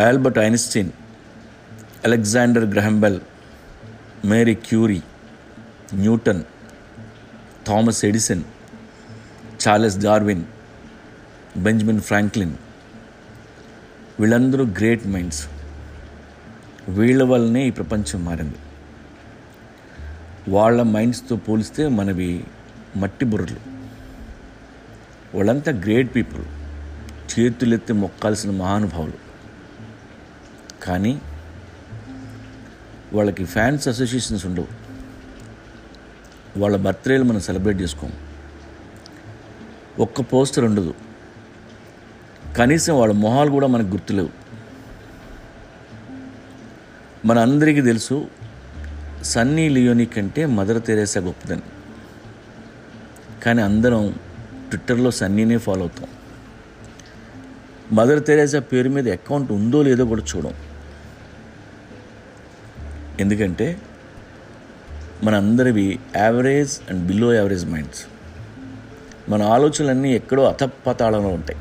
Albert 0.00 0.38
Einstein 0.38 0.90
Alexander 2.04 2.64
Graham Bell 2.64 3.20
Marie 4.24 4.54
Curie 4.54 5.02
Newton 5.94 6.42
Thomas 7.66 8.04
Edison 8.04 8.42
Charles 9.62 9.98
Darwin 9.98 10.44
Benjamin 11.56 12.00
Franklin. 12.00 12.54
వీళ్ళందరూ 14.20 14.64
great 14.64 15.06
minds. 15.06 15.46
వీళ్ళ 16.88 17.22
వల్లనే 17.22 17.66
ఈ 17.66 17.70
ప్రపంచం 17.70 18.24
మారింది. 18.24 18.54
వాళ్ళ 20.48 20.82
మైండ్స్తో 20.82 21.36
పోలిస్తే 21.36 21.88
మనవి 21.88 22.44
మట్టి 22.96 23.24
బుర్రలు. 23.24 23.60
వాళ్ళంతా 25.36 25.72
గ్రేట్ 25.72 26.14
పీపుల్. 26.14 26.44
చేతులెత్తి 27.32 27.92
మొక్కాల్సిన 27.92 28.50
మహానుభావులు. 28.50 29.29
కానీ 30.82 31.20
వాళ్ళకి 33.12 33.44
ఫ్యాన్స్ 33.44 33.88
అసోసియేషన్స్ 33.88 34.46
ఉండవు. 34.46 34.66
వాళ్ళ 36.56 36.76
బర్త్డేలు 36.76 37.24
మనం 37.24 37.40
సెలబ్రేట్ 37.40 37.80
చేసుకోం 37.80 38.12
ఒక్క 39.98 40.20
పోస్టర్ 40.20 40.64
ఉండదు. 40.64 40.94
కనీసం 42.56 42.98
వాళ్ళ 42.98 43.14
మొహాలు 43.14 43.50
కూడా 43.50 43.66
మనకు 43.66 43.88
గుర్తులేవు. 43.88 44.28
మన 47.24 47.38
అందరికీ 47.38 47.80
తెలుసు 47.80 48.28
సన్నీ 49.22 49.68
లియోని 49.68 50.06
కంటే 50.06 50.46
మదర్ 50.46 50.82
తెరేసా 50.84 51.20
గొప్పదని 51.20 51.62
కానీ 53.42 53.62
అందరం 53.62 54.14
ట్విట్టర్లో 54.68 55.10
సన్నీనే 55.10 55.58
ఫాలో 55.58 55.80
అవుతాం. 55.80 56.08
మదర్ 57.92 58.24
తెరేసా 58.24 58.60
పేరు 58.60 58.88
మీద 58.88 59.08
అకౌంట్ 59.08 59.52
ఉందో 59.52 59.82
లేదో 59.82 60.04
కూడా 60.04 60.22
చూడం. 60.36 60.54
ఎందుకంటే 63.20 63.66
మన 65.24 65.34
అందరివి 65.42 65.86
average 66.16 66.74
and 66.90 67.02
below 67.06 67.28
average 67.34 67.66
minds 67.66 68.02
మన 69.30 69.42
ఆలోచనలన్నీ 69.54 70.10
ఎక్కడో 70.14 70.42
అతపతాళంలో 70.42 71.28
ఉంటాయి. 71.28 71.58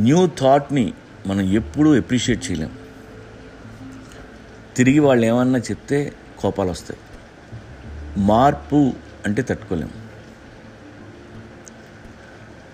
న్యూ 0.00 0.20
థాట్ని 0.40 0.84
మనం 1.26 1.44
ఎప్పుడూ 1.52 1.94
ఎప్రిషియేట్ 1.94 2.42
చేయలేం. 2.50 2.72
తిరిగి 4.76 4.98
వాళ్ళు 4.98 5.26
ఏమన్నా 5.26 5.58
చెప్తే 5.58 5.98
కోపాలు 6.38 6.70
వస్తాయి 6.70 7.00
మార్పు 8.22 8.92
అంటే 9.26 9.42
తట్టుకోలేం. 9.42 9.90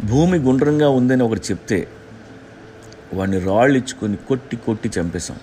భూమి 0.04 0.38
గుండ్రంగా 0.38 0.88
ఉందని 0.88 1.22
ఒకటి 1.22 1.40
చెప్తే 1.50 1.78
వాడిని 3.14 3.38
రాళ్ళు 3.38 3.76
ఇచ్చుకొని 3.78 4.16
కొట్టి 4.16 4.56
కొట్టి 4.56 4.88
చంపేశాం. 5.00 5.38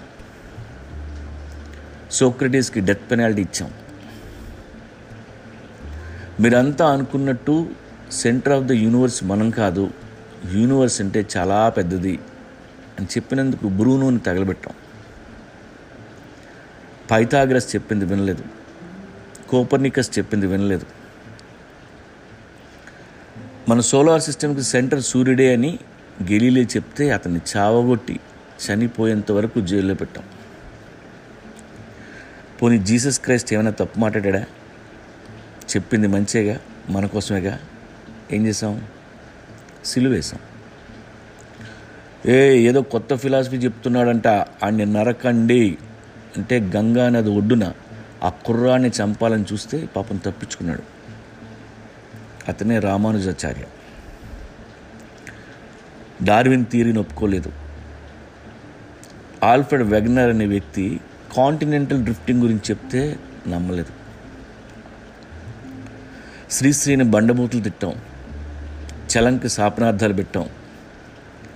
సోక్రటీస్కి 2.19 2.80
డెత్ 2.80 3.11
పెనాల్టీ 3.11 3.41
ఇచ్చాం. 3.41 3.71
మీరంతా 6.39 6.85
అనుకున్నట్టు 6.94 7.55
సెంటర్ 8.11 8.53
ఆఫ్ 8.53 8.63
ద 8.63 8.72
యూనివర్స్ 8.72 9.23
మనం 9.23 9.49
కాదు 9.49 9.83
యూనివర్స్ 10.53 11.02
అంటే 11.02 11.27
చాలా 11.38 11.69
పెద్దది 11.69 12.19
అని 12.99 13.07
చెప్పినందుకు 13.07 13.67
బ్రూనోని 13.67 14.19
తగలబెట్టాం. 14.19 14.75
పైథాగ్రస్ 17.11 17.75
చెప్పింది 17.75 18.05
వినలేదు. 18.05 18.44
కోపర్నికస్ 19.50 20.17
చెప్పింది 20.17 20.47
వినలేదు. 20.47 20.85
మన 23.69 23.79
సోలార్ 23.79 24.22
సిస్టమ్కి 24.22 24.63
సెంటర్ 24.63 25.02
సూర్యుడే 25.02 25.53
అని 25.53 25.79
గెలీలే 26.31 26.63
చెప్తే 26.63 27.11
అతన్ని 27.11 27.41
చావగొట్టి 27.55 28.19
చనిపోయేంత 28.66 29.31
వరకు 29.31 29.59
జైల్లో 29.61 29.94
పెట్టాం. 29.94 30.23
పోనీ 32.61 32.77
జీసస్ 32.77 33.19
క్రైస్ట్ 33.19 33.53
ఏమైనా 33.53 33.71
తప్పు 33.71 33.99
మాట్లాడా 33.99 34.39
చెప్పింది 35.75 36.07
మంచిగా 36.07 36.59
మన 36.89 37.05
కోసమేగా? 37.05 37.59
ఏం 38.31 38.47
చేసాం 38.47 38.81
సిలువేశాం 39.85 40.39
ఏ 42.25 42.57
ఏదో 42.57 42.81
కొత్త 42.81 43.16
ఫిలాసఫీ 43.16 43.57
చెప్తున్నాడంట. 43.57 44.27
ఆడిని 44.27 44.85
నరకండి. 44.85 45.77
అంటే 46.38 46.59
గంగా 46.59 47.09
నది 47.09 47.29
ఒడ్డున 47.29 47.73
ఆ 48.23 48.29
కుర్రాన్ని 48.29 48.89
చంపాలని 48.89 49.45
చూస్తే 49.53 49.89
పాపం 49.95 50.17
తప్పించుకున్నాడు. 50.17 50.83
అతనే 52.47 52.79
రామానుజాచార్య. 52.79 53.63
డార్విన్ 56.23 56.66
థియరీని 56.66 56.99
ఒప్పుకోలేదు. 56.99 57.51
ఆల్ఫ్రెడ్ 59.43 59.83
వెగ్నర్ 59.83 60.29
అనే 60.29 60.45
వ్యక్తి 60.45 60.99
కాంటినెంటల్ 61.34 62.03
డ్రిఫ్టింగ్ 62.03 62.41
గురించి 62.41 62.62
చెప్తే 62.69 63.19
నమ్మలేదు. 63.47 64.06
శ్రీశ్రీని 66.52 67.03
బండబూతులు 67.03 67.62
తిట్టాం. 67.62 67.94
చలంకి 69.12 69.50
శాపనార్థాలు 69.50 70.14
పెట్టాం. 70.14 70.50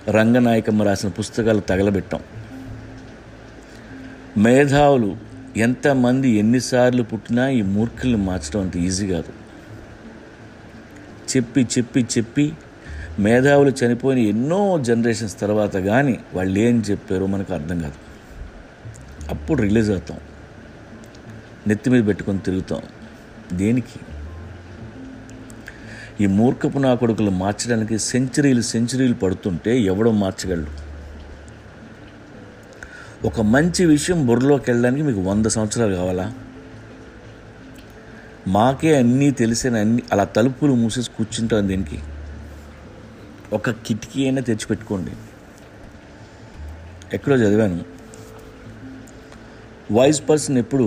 రంగనాయకమ్మ 0.08 0.82
రాసిన 0.82 1.08
పుస్తకాలు 1.08 1.60
తగలబెట్టాం. 1.60 2.20
మేధావులు 4.36 5.16
ఎంతమంది 5.56 6.28
ఎన్నిసార్లు 6.28 7.02
పుట్టినా 7.02 7.48
ఈ 7.48 7.62
మూర్ఖుల్ని 7.62 8.18
మార్చడం 8.18 8.60
అంత 8.60 8.76
ఈజీ 8.76 9.08
కాదు. 9.08 9.32
చెప్పి 11.36 11.62
చెప్పి 11.62 12.06
చెప్పి 12.18 12.52
మేధావులు 13.18 13.72
చనిపోయిన 13.84 14.18
ఎన్నో 14.18 14.78
జనరేషన్స్ 14.78 15.40
తర్వాత 15.40 15.76
కానీ 15.76 16.18
వాళ్ళు 16.34 16.58
ఏం 16.58 16.82
చెప్పారో 16.90 17.26
మనకు 17.26 17.54
అర్థం 17.54 17.80
కాదు. 17.80 18.09
అప్పుడు 19.30 19.62
రిలీజ్ 19.62 19.90
అవుతాం. 19.90 20.18
నెత్తి 21.66 21.90
మీద 21.90 22.06
పెట్టుకొని 22.06 22.38
తిరుగుతాం. 22.38 22.82
దేనికి? 23.52 23.98
ఈ 26.24 26.26
మూర్ఖపు 26.26 26.78
నా 26.78 26.94
కొడుకులు 26.94 27.30
మార్చడానికి 27.30 27.98
సెంచరీలు 27.98 28.60
సెంచరీలు 28.60 29.14
పడుతుంటే 29.14 29.78
ఎవడో 29.80 30.10
మార్చగలడు. 30.12 30.90
ఒక 33.26 33.40
మంచి 33.40 33.84
విషయం 33.84 34.26
బుర్రలోకి 34.26 34.70
వెళ్ళడానికి 34.70 35.02
మీకు 35.02 35.20
వంద 35.20 35.46
సంవత్సరాలు 35.46 35.94
కావాలా? 35.94 36.34
మాకే 38.48 38.98
అన్నీ 38.98 39.30
తెలిసిన 39.30 39.76
అన్ని 39.76 40.02
అలా 40.12 40.24
తలుపులు 40.24 40.74
మూసేసి 40.74 41.10
కూర్చుంటాం 41.10 41.68
దీనికి? 41.68 41.98
ఒక 43.52 43.70
కిటికీ 43.70 44.22
అయినా 44.22 44.42
తెచ్చిపెట్టుకోండి 44.42 45.10
ఎక్కడో 47.12 47.36
చదివాను. 47.36 47.99
వాయిస్ 49.96 50.20
పర్సన్ 50.28 50.58
ఎప్పుడు 50.58 50.86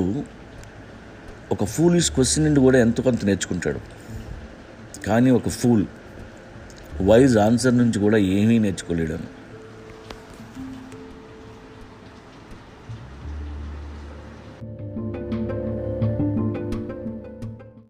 ఒక 1.52 1.64
ఫూలిష్ 1.64 2.12
క్వశ్చన్ 2.12 2.44
నుండి 2.46 2.60
కూడా 2.60 2.78
ఎంతో 2.80 3.04
కొంత 3.04 3.26
నేర్చుకుంటాడు. 3.26 3.80
కానీ 5.08 5.30
ఒక 5.32 5.50
ఫూల్ 5.50 5.86
వైజ్ 7.02 7.38
ఆన్సర్ 7.38 7.78
నుంచి 7.78 8.00
కూడా 8.00 8.18
ఏమీ 8.18 8.60
నేర్చుకోలేడాను 8.60 9.28